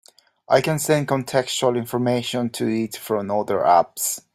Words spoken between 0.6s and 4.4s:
can send contextual information to it from other apps.